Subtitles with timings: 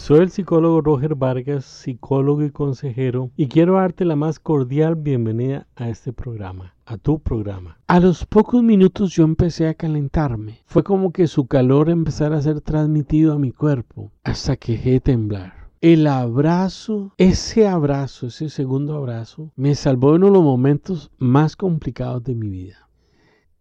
[0.00, 5.66] Soy el psicólogo Roger Vargas, psicólogo y consejero, y quiero darte la más cordial bienvenida
[5.76, 7.78] a este programa, a tu programa.
[7.86, 10.62] A los pocos minutos yo empecé a calentarme.
[10.64, 14.90] Fue como que su calor empezara a ser transmitido a mi cuerpo, hasta que dejé
[14.92, 15.68] de temblar.
[15.82, 21.56] El abrazo, ese abrazo, ese segundo abrazo, me salvó en uno de los momentos más
[21.56, 22.88] complicados de mi vida.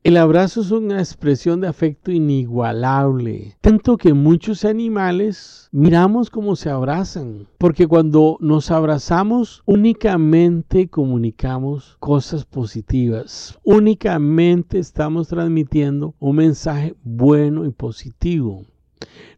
[0.02, 6.70] El abrazo es una expresión de afecto inigualable, tanto que muchos animales miramos cómo se
[6.70, 17.66] abrazan, porque cuando nos abrazamos únicamente comunicamos cosas positivas, únicamente estamos transmitiendo un mensaje bueno
[17.66, 18.64] y positivo.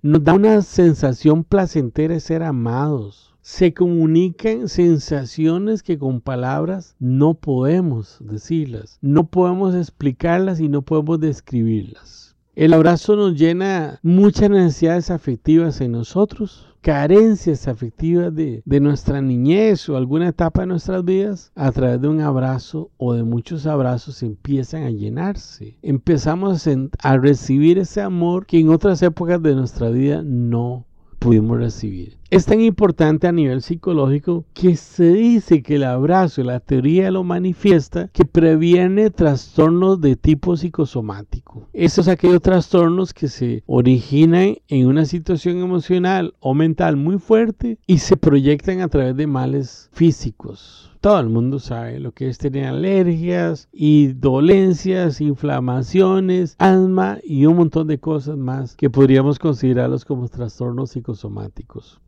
[0.03, 7.33] Nos da una sensación placentera de ser amados se comunican sensaciones que con palabras no
[7.33, 12.35] podemos decirlas, no podemos explicarlas y no podemos describirlas.
[12.55, 19.97] El abrazo nos llena muchas necesidades afectivas en nosotros, carencias afectivas de, nuestra niñez o
[19.97, 24.83] alguna etapa de nuestras vidas, a través de un abrazo o de muchos abrazos empiezan
[24.83, 25.77] a llenarse.
[25.81, 30.85] Empezamos a, a recibir ese amor que en otras épocas de nuestra vida no
[31.19, 32.20] pudimos recibir.
[32.31, 37.25] Es tan importante a nivel psicológico que se dice que el abrazo, la teoría lo
[37.25, 41.67] manifiesta, que previene trastornos de tipo psicosomático.
[41.73, 47.97] Estos aquellos trastornos que se originan en una situación emocional o mental muy fuerte y
[47.97, 50.89] se proyectan a través de males físicos.
[51.01, 57.57] Todo el mundo sabe lo que es tener alergias y dolencias, inflamaciones, asma y un
[57.57, 61.99] montón de cosas más que podríamos considerarlos como trastornos psicosomáticos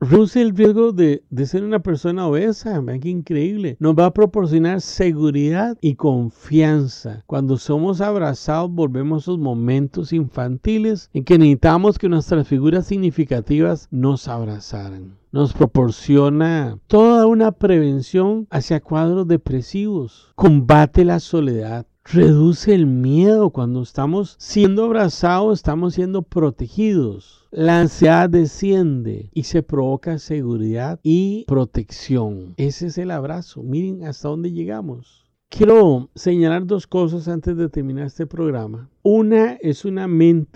[0.00, 2.80] reduce el riesgo de, ser una persona obesa.
[2.80, 3.76] Vean qué increíble.
[3.80, 7.22] Nos va a proporcionar seguridad y confianza.
[7.26, 13.88] Cuando somos abrazados, volvemos a esos momentos infantiles en que necesitamos que nuestras figuras significativas
[13.90, 22.86] nos abrazaran nos proporciona toda una prevención hacia cuadros depresivos, combate la soledad, reduce el
[22.86, 27.45] miedo cuando estamos siendo abrazados, estamos siendo protegidos.
[27.56, 32.52] La ansiedad desciende y se provoca seguridad y protección.
[32.58, 33.62] Ese es el abrazo.
[33.62, 35.24] Miren hasta dónde llegamos.
[35.48, 38.90] Quiero señalar dos cosas antes de terminar este programa.
[39.02, 40.06] Una es una,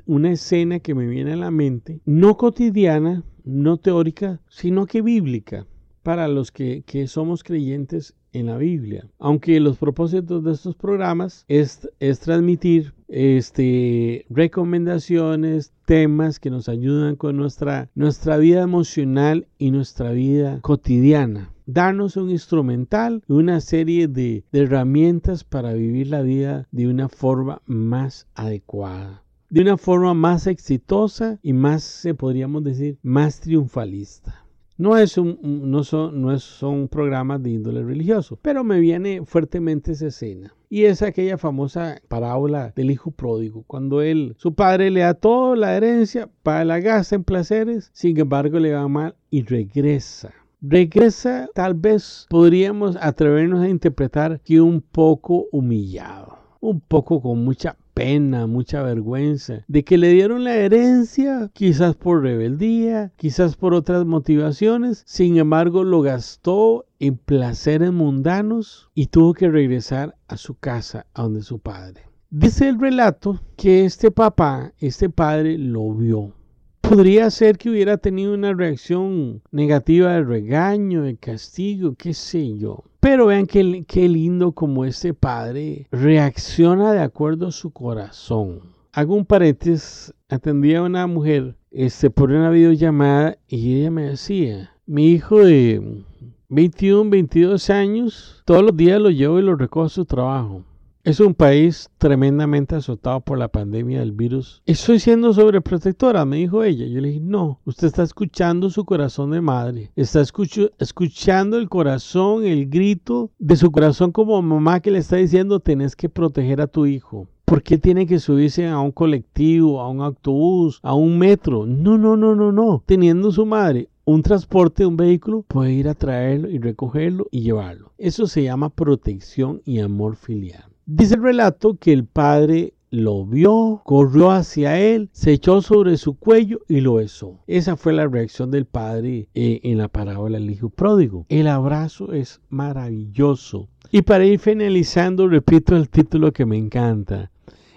[0.04, 5.66] una escena que me viene a la mente, no cotidiana, no teórica, sino que bíblica
[6.02, 9.08] para los que, que somos creyentes en la Biblia.
[9.18, 17.16] Aunque los propósitos de estos programas es, es transmitir este, recomendaciones, temas que nos ayudan
[17.16, 21.52] con nuestra, nuestra vida emocional y nuestra vida cotidiana.
[21.66, 27.08] Darnos un instrumental y una serie de, de herramientas para vivir la vida de una
[27.08, 34.39] forma más adecuada de una forma más exitosa y más, se podríamos decir, más triunfalista.
[34.80, 40.54] No, es un, no, son, programas de índole religioso, pero me viene fuertemente esa escena.
[40.70, 45.54] Y es aquella famosa parábola del hijo pródigo, cuando él, su padre le da toda
[45.54, 50.32] la herencia, para la gasta en placeres, sin embargo le va mal y regresa.
[50.62, 57.76] Regresa, tal vez podríamos atrevernos a interpretar que un poco humillado, un poco con mucha
[58.00, 64.06] pena, mucha vergüenza de que le dieron la herencia, quizás por rebeldía, quizás por otras
[64.06, 71.04] motivaciones, sin embargo lo gastó en placeres mundanos y tuvo que regresar a su casa,
[71.12, 72.04] a donde su padre.
[72.30, 76.32] Dice el relato que este papá, este padre, lo vio.
[76.80, 82.82] Podría ser que hubiera tenido una reacción negativa de regaño, de castigo, qué sé yo.
[83.00, 88.60] Pero vean qué, lindo como este padre reacciona de acuerdo a su corazón.
[88.92, 94.72] Hago un paréntesis, atendía a una mujer este, por una videollamada y ella me decía,
[94.84, 96.04] mi hijo de
[96.50, 100.62] 21, 22 años, todos los días lo llevo y lo recojo a su trabajo.
[101.02, 104.60] Es un país tremendamente azotado por la pandemia del virus.
[104.66, 106.84] Estoy siendo sobreprotectora, me dijo ella.
[106.84, 109.90] Yo le dije, no, usted está escuchando su corazón de madre.
[109.96, 115.60] Está escuchando el corazón, el grito de su corazón como mamá que le está diciendo,
[115.60, 117.28] tenés que proteger a tu hijo.
[117.46, 121.64] ¿Por qué tiene que subirse a un colectivo, a un autobús, a un metro?
[121.64, 122.82] No, no, no, no, no.
[122.84, 127.92] Teniendo su madre un transporte, un vehículo, puede ir a traerlo y recogerlo y llevarlo.
[127.96, 130.69] Eso se llama protección y amor filial.
[130.92, 136.14] Dice el relato que el padre lo vio, corrió hacia él, se echó sobre su
[136.14, 137.38] cuello y lo besó.
[137.46, 141.26] Esa fue la reacción del padre eh, en la parábola del hijo pródigo.
[141.28, 143.68] El abrazo es maravilloso.
[143.92, 147.30] Y para ir finalizando, repito el título que me encanta.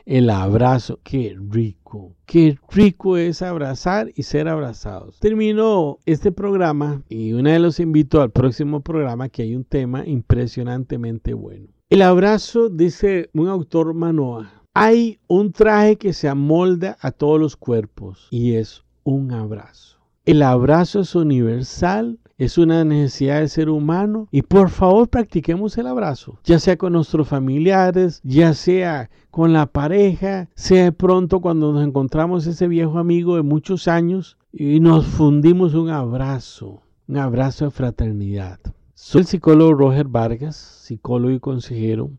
[0.07, 1.00] el abrazo.
[1.04, 2.16] Qué rico.
[2.25, 5.19] Qué rico es abrazar y ser abrazados.
[5.19, 10.04] Termino este programa y una vez los invito al próximo programa que hay un tema
[10.04, 11.68] impresionantemente bueno.
[11.94, 17.56] El abrazo, dice un autor Manoa, hay un traje que se amolda a todos los
[17.56, 20.00] cuerpos y es un abrazo.
[20.25, 25.86] El abrazo es universal, es una necesidad del ser humano y por favor practiquemos el
[25.86, 31.86] abrazo, ya sea con nuestros familiares, ya sea con la pareja, sea pronto cuando nos
[31.86, 37.69] encontramos ese viejo amigo de muchos años y nos fundimos un abrazo, un abrazo de
[37.69, 38.60] fraternidad.
[38.95, 42.12] Soy el psicólogo Roger Vargas, psicólogo y consejero.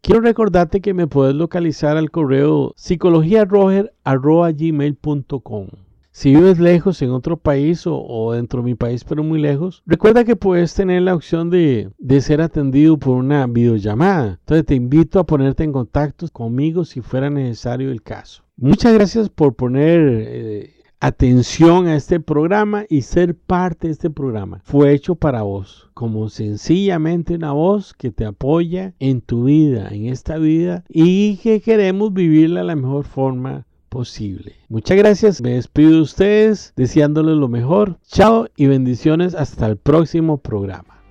[0.00, 5.68] Quiero recordarte que me puedes localizar al correo psicologiaroger.gmail.com
[6.16, 10.24] si vives lejos en otro país o, dentro de mi país pero muy lejos, recuerda
[10.24, 11.90] que puedes tener la opción de,
[12.20, 14.38] ser atendido por una videollamada.
[14.38, 18.44] Entonces te invito a ponerte en contacto conmigo si fuera necesario el caso.
[18.56, 20.24] Muchas gracias por poner...
[20.24, 24.62] Eh, atención a este programa y ser parte de este programa.
[24.64, 30.06] Fue hecho para vos, como sencillamente una voz que te apoya en tu vida, en
[30.06, 34.54] esta vida, y que queremos vivirla de la mejor forma posible.
[34.70, 37.98] Muchas gracias, me despido de ustedes deseándoles lo mejor.
[38.06, 41.03] Chao y bendiciones hasta el próximo programa.